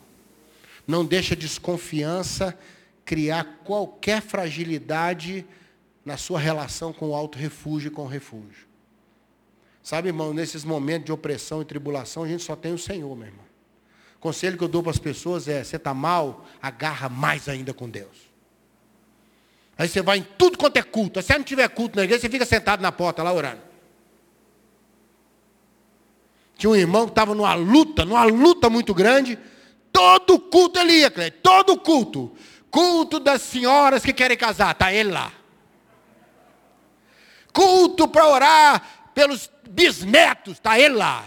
[0.86, 2.58] Não deixe a desconfiança
[3.06, 5.46] criar qualquer fragilidade
[6.04, 8.68] na sua relação com o alto refúgio e com o refúgio.
[9.82, 13.28] Sabe, irmão, nesses momentos de opressão e tribulação, a gente só tem o Senhor, meu
[13.28, 13.46] irmão.
[14.18, 17.74] O conselho que eu dou para as pessoas é, você está mal, agarra mais ainda
[17.74, 18.30] com Deus.
[19.78, 21.22] Aí você vai em tudo quanto é culto.
[21.22, 23.62] Se não tiver culto na igreja, você fica sentado na porta lá orando.
[26.58, 29.38] Tinha um irmão que estava numa luta, numa luta muito grande.
[29.92, 32.36] Todo culto ele ia, Cleide, todo culto.
[32.70, 35.32] Culto das senhoras que querem casar, está ele lá.
[37.54, 41.24] Culto para orar pelos bisnetos, está ele lá.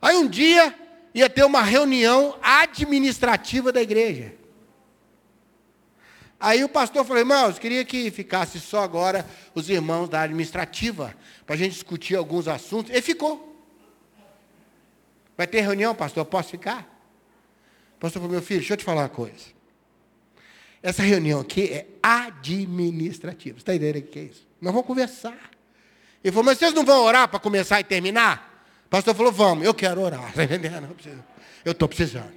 [0.00, 0.74] Aí um dia
[1.14, 4.41] ia ter uma reunião administrativa da igreja.
[6.42, 9.24] Aí o pastor falou, irmãos, queria que ficasse só agora
[9.54, 11.14] os irmãos da administrativa,
[11.46, 12.90] para a gente discutir alguns assuntos.
[12.90, 13.64] Ele ficou.
[15.36, 16.24] Vai ter reunião, pastor?
[16.24, 16.80] Posso ficar?
[17.96, 19.52] O pastor falou, meu filho, deixa eu te falar uma coisa.
[20.82, 23.58] Essa reunião aqui é administrativa.
[23.58, 24.44] Você está entendendo o que é isso?
[24.60, 25.38] Nós vamos conversar.
[26.24, 28.66] Ele falou, mas vocês não vão orar para começar e terminar?
[28.86, 30.30] O pastor falou, vamos, eu quero orar.
[30.30, 30.88] Está entendendo?
[31.64, 32.32] Eu estou precisando.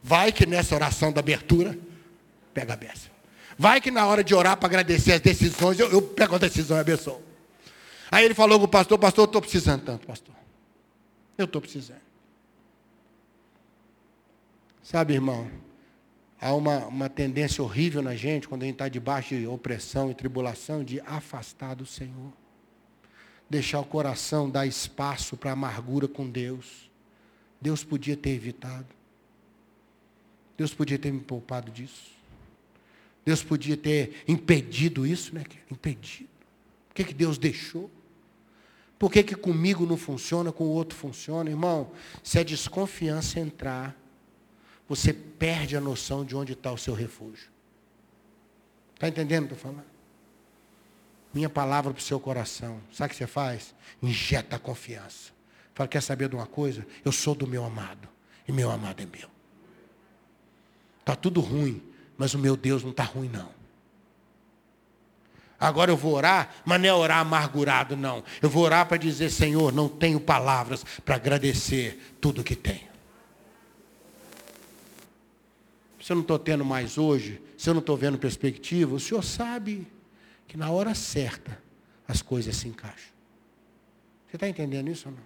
[0.00, 1.76] Vai que nessa oração da abertura
[2.52, 3.10] pega a bênção.
[3.58, 6.76] Vai que na hora de orar para agradecer as decisões, eu, eu pego a decisão
[6.76, 7.22] e abençoo.
[8.10, 10.34] Aí ele falou com o pastor, pastor, eu estou precisando tanto, pastor.
[11.36, 12.00] Eu estou precisando.
[14.82, 15.50] Sabe, irmão,
[16.40, 20.14] há uma, uma tendência horrível na gente, quando a gente está debaixo de opressão e
[20.14, 22.32] tribulação, de afastar do Senhor.
[23.48, 26.90] Deixar o coração dar espaço para amargura com Deus.
[27.60, 28.88] Deus podia ter evitado.
[30.56, 32.10] Deus podia ter me poupado disso.
[33.24, 35.44] Deus podia ter impedido isso, né?
[35.70, 36.28] Impedido.
[36.88, 37.90] Por que, que Deus deixou?
[38.98, 41.50] Por que, que comigo não funciona, com o outro funciona?
[41.50, 41.90] Irmão,
[42.22, 43.96] se a desconfiança entrar,
[44.88, 47.50] você perde a noção de onde está o seu refúgio.
[48.94, 49.92] Está entendendo o que eu estou falando?
[51.32, 52.80] Minha palavra para o seu coração.
[52.92, 53.74] Sabe o que você faz?
[54.02, 55.32] Injeta a confiança.
[55.74, 56.86] Fala, quer saber de uma coisa?
[57.04, 58.08] Eu sou do meu amado.
[58.46, 59.30] E meu amado é meu.
[61.00, 61.82] Está tudo ruim
[62.16, 63.48] mas o meu Deus não está ruim, não.
[65.62, 68.24] Agora eu vou orar, mas não é orar amargurado, não.
[68.40, 72.90] Eu vou orar para dizer, Senhor, não tenho palavras para agradecer tudo que tenho.
[76.00, 79.22] Se eu não estou tendo mais hoje, se eu não estou vendo perspectiva, o Senhor
[79.22, 79.86] sabe
[80.48, 81.56] que na hora certa
[82.08, 83.12] as coisas se encaixam.
[84.26, 85.22] Você está entendendo isso ou não?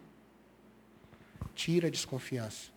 [1.54, 2.70] Tira a desconfiança.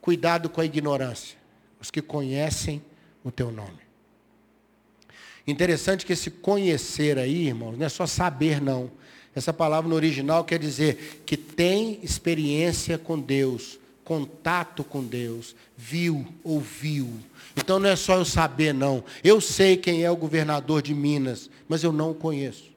[0.00, 1.38] Cuidado com a ignorância.
[1.84, 2.82] Os que conhecem
[3.22, 3.84] o teu nome.
[5.46, 8.90] Interessante que esse conhecer aí, irmãos, não é só saber, não.
[9.34, 16.26] Essa palavra no original quer dizer que tem experiência com Deus, contato com Deus, viu,
[16.42, 17.06] ouviu.
[17.54, 19.04] Então não é só eu saber, não.
[19.22, 22.72] Eu sei quem é o governador de Minas, mas eu não o conheço.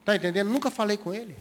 [0.00, 0.50] Está entendendo?
[0.50, 1.36] Nunca falei com ele.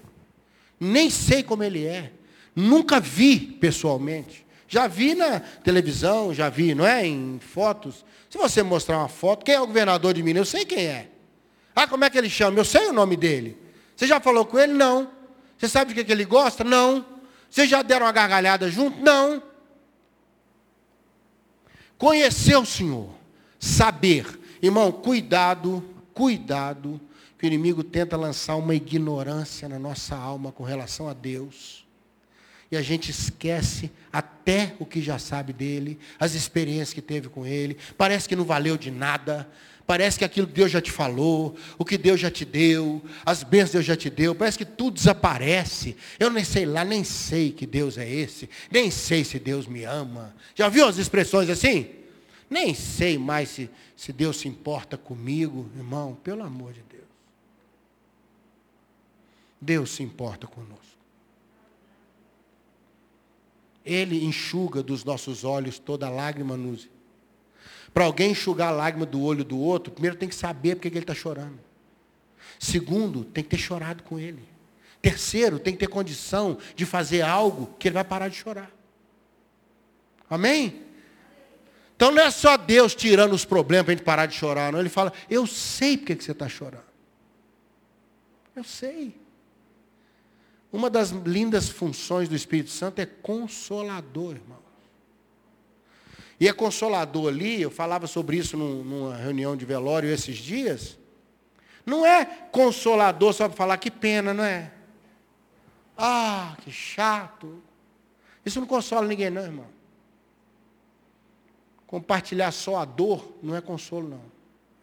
[0.80, 2.12] Nem sei como ele é.
[2.56, 4.44] Nunca vi pessoalmente.
[4.74, 7.06] Já vi na televisão, já vi, não é?
[7.06, 8.04] Em fotos.
[8.28, 10.40] Se você mostrar uma foto, quem é o governador de Minas?
[10.40, 11.10] Eu sei quem é.
[11.76, 12.58] Ah, como é que ele chama?
[12.58, 13.56] Eu sei o nome dele.
[13.96, 14.74] Você já falou com ele?
[14.74, 15.12] Não.
[15.56, 16.64] Você sabe de que, que ele gosta?
[16.64, 17.06] Não.
[17.52, 19.00] Vocês já deram uma gargalhada junto?
[19.00, 19.44] Não.
[21.96, 23.12] Conhecer o Senhor.
[23.60, 24.26] Saber.
[24.60, 27.00] Irmão, cuidado, cuidado,
[27.38, 31.83] que o inimigo tenta lançar uma ignorância na nossa alma com relação a Deus
[32.74, 37.46] e a gente esquece até o que já sabe dele, as experiências que teve com
[37.46, 37.78] ele.
[37.96, 39.48] Parece que não valeu de nada.
[39.86, 43.44] Parece que aquilo que Deus já te falou, o que Deus já te deu, as
[43.44, 45.96] bênçãos que Deus já te deu, parece que tudo desaparece.
[46.18, 49.84] Eu nem sei lá, nem sei que Deus é esse, nem sei se Deus me
[49.84, 50.36] ama.
[50.56, 51.92] Já viu as expressões assim?
[52.50, 57.04] Nem sei mais se, se Deus se importa comigo, irmão, pelo amor de Deus.
[59.62, 60.92] Deus se importa conosco.
[63.86, 66.88] Ele enxuga dos nossos olhos toda lágrima nusa.
[67.93, 70.98] Para alguém enxugar a lágrima do olho do outro, primeiro tem que saber porque que
[70.98, 71.60] ele está chorando.
[72.60, 74.43] Segundo, tem que ter chorado com ele.
[75.02, 78.72] Terceiro, tem que ter condição de fazer algo que ele vai parar de chorar.
[80.30, 80.82] Amém?
[81.96, 84.80] Então não é só Deus tirando os problemas para a gente parar de chorar, não.
[84.80, 86.86] Ele fala, eu sei porque que você está chorando.
[88.56, 89.15] Eu sei.
[90.74, 94.58] Uma das lindas funções do Espírito Santo é consolador, irmão.
[96.40, 100.98] E é consolador ali, eu falava sobre isso numa reunião de velório esses dias.
[101.86, 104.74] Não é consolador só para falar que pena, não é?
[105.96, 107.62] Ah, que chato.
[108.44, 109.68] Isso não consola ninguém, não, irmão.
[111.86, 114.24] Compartilhar só a dor não é consolo, não.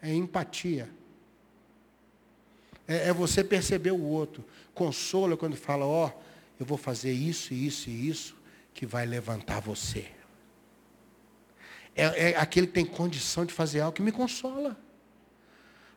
[0.00, 0.88] É empatia.
[2.90, 4.44] É, é você perceber o outro.
[4.74, 6.10] Consola quando fala, ó, oh,
[6.58, 8.36] eu vou fazer isso, isso e isso,
[8.74, 10.08] que vai levantar você.
[11.94, 14.76] É, é aquele que tem condição de fazer algo que me consola.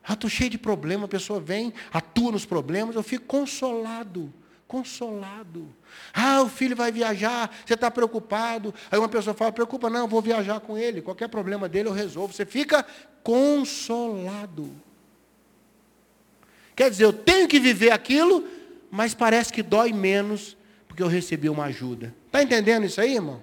[0.06, 4.32] Ah, estou cheio de problema, a pessoa vem, atua nos problemas, eu fico consolado.
[4.68, 5.74] Consolado.
[6.12, 8.72] Ah, o filho vai viajar, você está preocupado.
[8.90, 11.02] Aí uma pessoa fala, preocupa, não, vou viajar com ele.
[11.02, 12.32] Qualquer problema dele eu resolvo.
[12.32, 12.86] Você fica
[13.22, 14.70] consolado.
[16.74, 18.46] Quer dizer, eu tenho que viver aquilo,
[18.90, 20.56] mas parece que dói menos
[20.86, 22.14] porque eu recebi uma ajuda.
[22.26, 23.42] Está entendendo isso aí, irmão?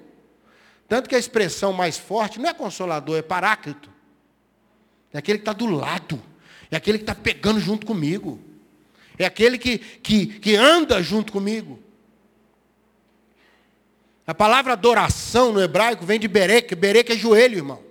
[0.88, 3.90] Tanto que a expressão mais forte não é consolador, é paráclito.
[5.14, 6.22] É aquele que está do lado.
[6.70, 8.40] É aquele que está pegando junto comigo.
[9.18, 11.80] É aquele que, que, que anda junto comigo.
[14.26, 16.74] A palavra adoração no hebraico vem de berek.
[16.76, 17.84] Berek é joelho, irmão.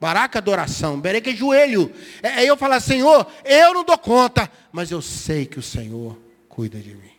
[0.00, 1.92] Baraca adoração, bereca é joelho.
[2.22, 6.78] É, eu falo, Senhor, eu não dou conta, mas eu sei que o Senhor cuida
[6.78, 7.10] de mim.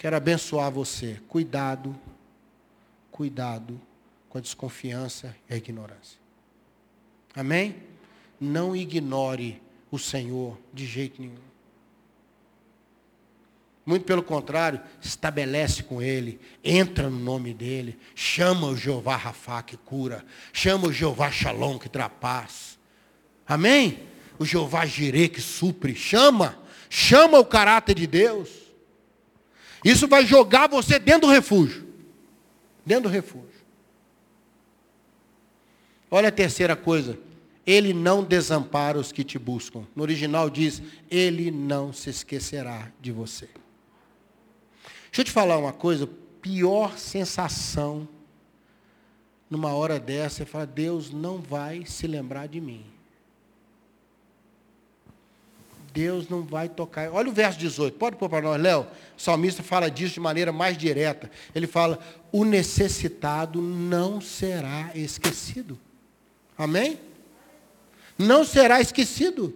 [0.00, 1.20] Quero abençoar você.
[1.28, 1.94] Cuidado,
[3.12, 3.78] cuidado
[4.30, 6.18] com a desconfiança e a ignorância.
[7.36, 7.76] Amém?
[8.40, 11.49] Não ignore o Senhor de jeito nenhum.
[13.84, 19.76] Muito pelo contrário, estabelece com ele, entra no nome dele, chama o Jeová Rafá que
[19.76, 22.78] cura, chama o Jeová Shalom que traz paz.
[23.46, 24.00] Amém?
[24.38, 26.58] O Jeová Jirê que supre, chama,
[26.88, 28.48] chama o caráter de Deus.
[29.84, 31.88] Isso vai jogar você dentro do refúgio.
[32.84, 33.48] Dentro do refúgio.
[36.10, 37.18] Olha a terceira coisa.
[37.66, 39.86] Ele não desampara os que te buscam.
[39.94, 43.48] No original diz: Ele não se esquecerá de você.
[45.10, 46.08] Deixa eu te falar uma coisa,
[46.40, 48.08] pior sensação
[49.50, 52.84] numa hora dessa é falar, Deus não vai se lembrar de mim.
[55.92, 57.10] Deus não vai tocar.
[57.10, 58.86] Olha o verso 18, pode pôr para nós, Léo.
[59.18, 61.28] O salmista fala disso de maneira mais direta.
[61.52, 61.98] Ele fala:
[62.30, 65.76] o necessitado não será esquecido.
[66.56, 67.00] Amém?
[68.16, 69.52] Não será esquecido.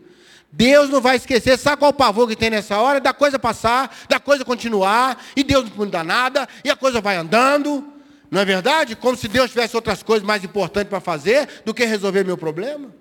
[0.56, 1.58] Deus não vai esquecer.
[1.58, 3.00] Sabe qual o pavor que tem nessa hora?
[3.00, 7.16] Da coisa passar, da coisa continuar, e Deus não dá nada, e a coisa vai
[7.16, 7.92] andando.
[8.30, 8.94] Não é verdade?
[8.94, 12.94] Como se Deus tivesse outras coisas mais importantes para fazer do que resolver meu problema.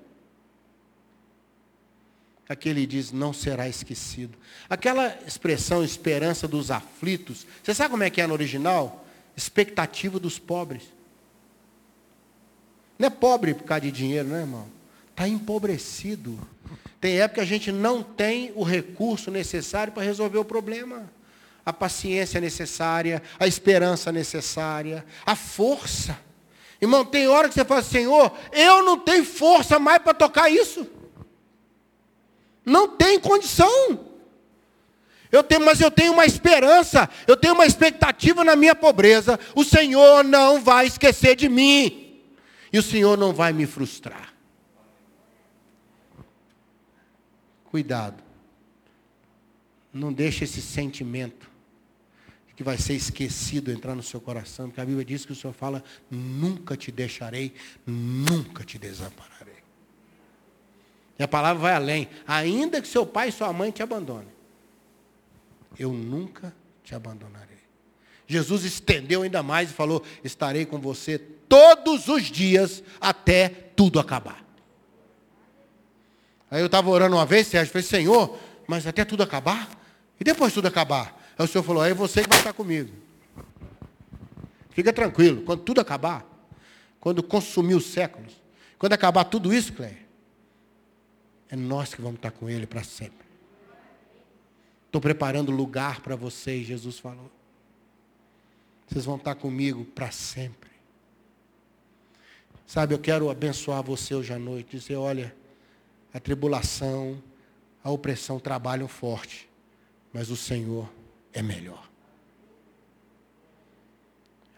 [2.50, 4.36] Aqui ele diz: não será esquecido.
[4.68, 9.06] Aquela expressão esperança dos aflitos, você sabe como é que é no original?
[9.38, 10.84] Expectativa dos pobres.
[12.98, 14.68] Não é pobre por causa de dinheiro, não é, irmão?
[15.12, 16.40] Está empobrecido.
[17.04, 21.12] Tem época que a gente não tem o recurso necessário para resolver o problema.
[21.66, 26.18] A paciência necessária, a esperança necessária, a força.
[26.82, 30.88] Irmão, tem hora que você fala, Senhor, eu não tenho força mais para tocar isso.
[32.66, 34.00] Não tem condição.
[35.30, 39.38] Eu tenho, mas eu tenho uma esperança, eu tenho uma expectativa na minha pobreza.
[39.54, 42.24] O Senhor não vai esquecer de mim.
[42.72, 44.33] E o Senhor não vai me frustrar.
[47.74, 48.24] Cuidado.
[49.92, 51.50] Não deixe esse sentimento
[52.56, 55.54] que vai ser esquecido entrar no seu coração, porque a Bíblia diz que o Senhor
[55.54, 59.56] fala: nunca te deixarei, nunca te desampararei.
[61.18, 62.10] E a palavra vai além.
[62.28, 64.32] Ainda que seu pai e sua mãe te abandonem,
[65.80, 66.54] eu nunca
[66.84, 67.58] te abandonarei.
[68.28, 74.43] Jesus estendeu ainda mais e falou: Estarei com você todos os dias até tudo acabar.
[76.54, 78.38] Aí eu estava orando uma vez, Sérgio, falei: Senhor,
[78.68, 79.68] mas até tudo acabar?
[80.20, 81.20] E depois tudo acabar?
[81.36, 82.94] Aí o Senhor falou: Aí é você que vai estar comigo.
[84.70, 86.24] Fica tranquilo, quando tudo acabar,
[87.00, 88.40] quando consumir os séculos,
[88.78, 89.98] quando acabar tudo isso, Cleia,
[91.50, 93.26] é nós que vamos estar com Ele para sempre.
[94.86, 97.32] Estou preparando lugar para vocês, Jesus falou.
[98.88, 100.70] Vocês vão estar comigo para sempre.
[102.68, 105.36] Sabe, eu quero abençoar você hoje à noite, dizer, olha,
[106.14, 107.22] a tribulação,
[107.84, 109.50] a opressão trabalham forte,
[110.14, 110.90] mas o Senhor
[111.34, 111.90] é melhor.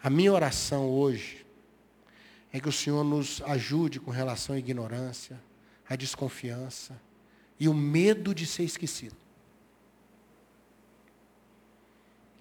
[0.02, 1.44] A minha oração hoje
[2.52, 5.42] é que o Senhor nos ajude com relação à ignorância,
[5.88, 7.00] a desconfiança
[7.58, 9.16] e o medo de ser esquecido.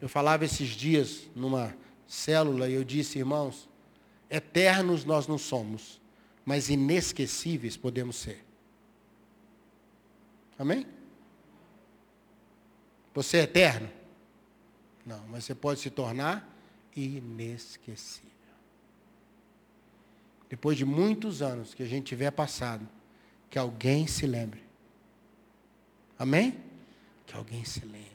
[0.01, 3.67] Eu falava esses dias numa célula e eu disse, irmãos,
[4.29, 6.01] eternos nós não somos,
[6.45, 8.45] mas inesquecíveis podemos ser.
[10.57, 10.85] Amém?
[13.13, 13.89] Você é eterno?
[15.05, 16.53] Não, mas você pode se tornar
[16.95, 18.31] inesquecível.
[20.49, 22.87] Depois de muitos anos que a gente tiver passado,
[23.49, 24.63] que alguém se lembre.
[26.17, 26.57] Amém?
[27.25, 28.05] Que alguém se lembre.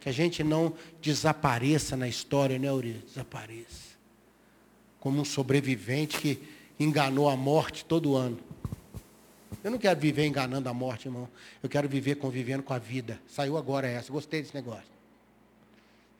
[0.00, 3.04] Que a gente não desapareça na história, né, Uri?
[3.06, 3.96] Desapareça.
[5.00, 6.42] Como um sobrevivente que
[6.78, 8.38] enganou a morte todo ano.
[9.66, 11.28] Eu não quero viver enganando a morte, irmão.
[11.60, 13.20] Eu quero viver convivendo com a vida.
[13.26, 14.12] Saiu agora essa.
[14.12, 14.86] Gostei desse negócio.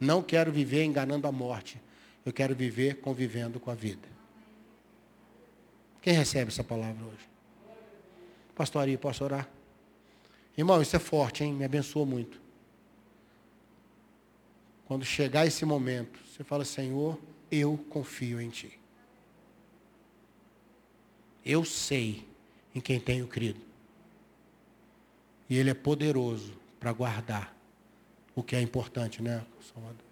[0.01, 1.81] Não quero viver enganando a morte.
[2.25, 4.09] Eu quero viver convivendo com a vida.
[6.03, 7.29] Quem recebe essa palavra hoje?
[8.53, 9.49] Pastor Ari, posso orar?
[10.59, 11.53] Irmão, isso é forte, hein?
[11.53, 12.41] Me abençoa muito.
[14.87, 17.17] Quando chegar esse momento, você fala, Senhor,
[17.49, 18.77] eu confio em Ti.
[21.45, 22.27] Eu sei
[22.77, 23.59] em quem tenho crido.
[25.49, 27.57] E Ele é poderoso para guardar
[28.35, 30.05] o que é importante, né, Salvador?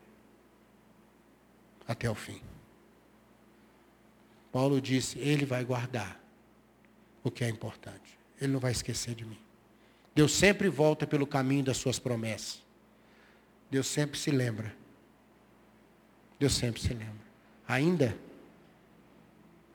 [1.87, 2.41] Até o fim.
[4.51, 6.19] Paulo disse, Ele vai guardar
[7.23, 8.19] o que é importante.
[8.41, 9.39] Ele não vai esquecer de mim.
[10.15, 12.63] Deus sempre volta pelo caminho das suas promessas.
[13.71, 14.75] Deus sempre se lembra.
[16.39, 17.25] Deus sempre se lembra.
[17.69, 18.17] Ainda,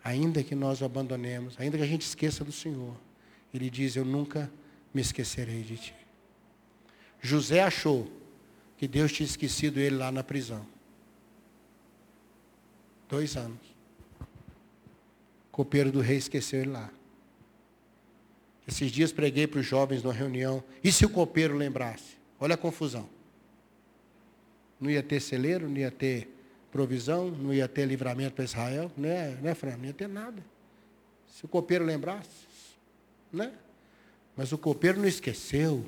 [0.03, 2.95] ainda que nós o abandonemos, ainda que a gente esqueça do Senhor,
[3.53, 4.51] Ele diz: Eu nunca
[4.93, 5.95] me esquecerei de ti.
[7.21, 8.09] José achou
[8.77, 10.65] que Deus tinha esquecido ele lá na prisão.
[13.09, 13.59] Dois anos.
[14.21, 16.89] O copeiro do rei esqueceu ele lá.
[18.65, 20.63] Esses dias preguei para os jovens numa reunião.
[20.83, 22.17] E se o copeiro lembrasse?
[22.39, 23.09] Olha a confusão.
[24.79, 26.38] Não ia ter celeiro, não ia ter
[26.71, 29.77] provisão, não ia ter livramento para Israel, né, né, Fran?
[29.77, 30.43] Não ia ter nada.
[31.27, 32.47] Se o copeiro lembrasse,
[33.31, 33.51] né?
[34.35, 35.85] Mas o copeiro não esqueceu.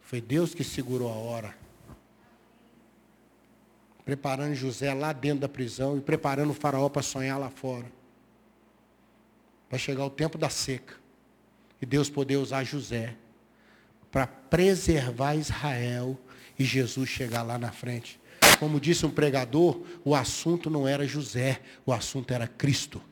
[0.00, 1.54] Foi Deus que segurou a hora.
[4.04, 7.86] Preparando José lá dentro da prisão e preparando o faraó para sonhar lá fora.
[9.68, 10.94] Para chegar o tempo da seca.
[11.80, 13.16] E Deus poder usar José
[14.10, 16.18] para preservar Israel
[16.58, 18.20] e Jesus chegar lá na frente.
[18.62, 23.02] Como disse um pregador, o assunto não era José, o assunto era Cristo.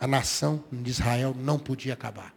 [0.00, 2.34] A nação de Israel não podia acabar.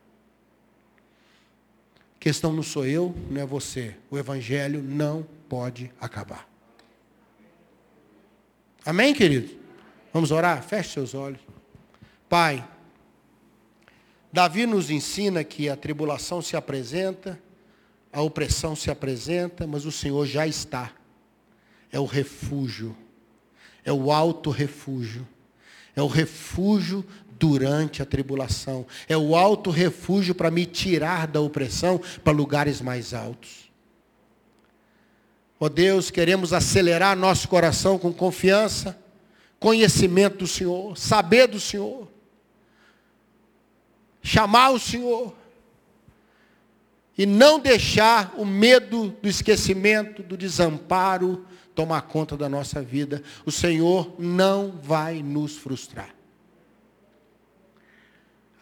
[1.97, 3.95] A questão não sou eu, não é você.
[4.11, 6.47] O evangelho não pode acabar.
[8.85, 9.57] Amém, querido?
[10.13, 10.61] Vamos orar?
[10.61, 11.41] Feche seus olhos.
[12.29, 12.63] Pai,
[14.31, 17.41] Davi nos ensina que a tribulação se apresenta,
[18.13, 20.93] a opressão se apresenta, mas o Senhor já está.
[21.91, 22.95] É o refúgio,
[23.83, 25.27] é o alto refúgio,
[25.95, 27.05] é o refúgio
[27.37, 33.13] durante a tribulação, é o alto refúgio para me tirar da opressão para lugares mais
[33.13, 33.69] altos.
[35.59, 38.97] Ó oh Deus, queremos acelerar nosso coração com confiança,
[39.59, 42.09] conhecimento do Senhor, saber do Senhor,
[44.21, 45.33] chamar o Senhor
[47.17, 51.45] e não deixar o medo do esquecimento, do desamparo
[51.75, 53.21] tomar conta da nossa vida.
[53.45, 56.15] O Senhor não vai nos frustrar.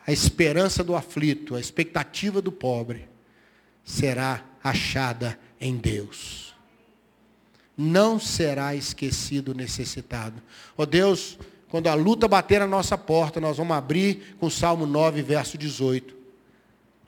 [0.06, 3.08] A esperança do aflito, a expectativa do pobre
[3.84, 6.54] será achada em Deus.
[7.78, 10.42] Não será esquecido o necessitado.
[10.78, 11.38] Ó oh Deus,
[11.70, 15.58] quando a luta bater na nossa porta, nós vamos abrir com o Salmo 9, verso
[15.58, 16.24] 18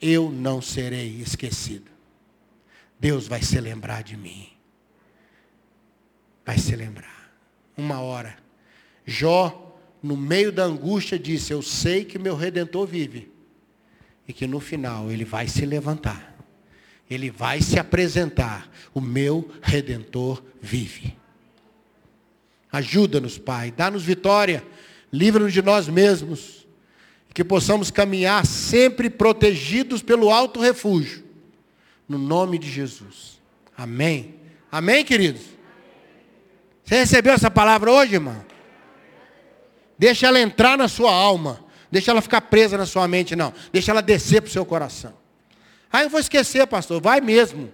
[0.00, 1.90] eu não serei esquecido.
[2.98, 4.48] Deus vai se lembrar de mim.
[6.46, 7.32] Vai se lembrar.
[7.76, 8.38] Uma hora.
[9.04, 13.32] Jó, no meio da angústia, disse: Eu sei que meu redentor vive.
[14.28, 16.36] E que no final ele vai se levantar.
[17.10, 18.70] Ele vai se apresentar.
[18.94, 21.16] O meu redentor vive.
[22.70, 23.72] Ajuda-nos, Pai.
[23.72, 24.64] Dá-nos vitória.
[25.12, 26.66] Livra-nos de nós mesmos
[27.34, 31.22] que possamos caminhar sempre protegidos pelo alto refúgio.
[32.08, 33.40] No nome de Jesus.
[33.76, 34.36] Amém.
[34.72, 35.55] Amém, queridos?
[36.86, 38.44] Você recebeu essa palavra hoje, irmão?
[39.98, 41.64] Deixa ela entrar na sua alma.
[41.90, 43.52] Deixa ela ficar presa na sua mente, não.
[43.72, 45.12] Deixa ela descer para o seu coração.
[45.90, 47.00] Ah, eu vou esquecer, pastor.
[47.00, 47.72] Vai mesmo.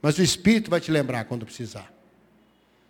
[0.00, 1.92] Mas o Espírito vai te lembrar quando precisar.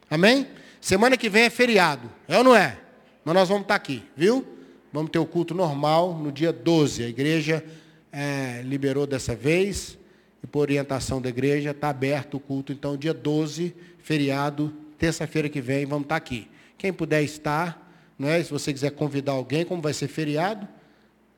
[0.08, 0.46] Amém?
[0.80, 2.08] Semana que vem é feriado.
[2.28, 2.78] É ou não é?
[3.24, 4.46] Mas nós vamos estar aqui, viu?
[4.92, 7.02] Vamos ter o culto normal no dia 12.
[7.02, 7.64] A igreja
[8.12, 9.98] é, liberou dessa vez,
[10.40, 12.72] e por orientação da igreja, está aberto o culto.
[12.72, 16.48] Então, dia 12, feriado, terça-feira que vem, vamos estar aqui.
[16.76, 20.66] Quem puder estar, né, se você quiser convidar alguém, como vai ser feriado,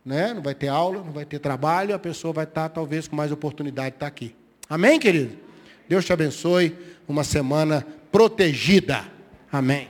[0.04, 3.16] né, não vai ter aula, não vai ter trabalho, a pessoa vai estar talvez com
[3.16, 4.34] mais oportunidade de estar aqui.
[4.68, 5.36] Amém, querido?
[5.88, 6.76] Deus te abençoe.
[7.08, 9.04] Uma semana protegida.
[9.50, 9.88] Amém.